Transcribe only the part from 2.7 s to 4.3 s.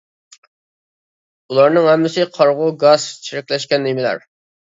گاس، چىرىكلەشكەن نېمىلەر.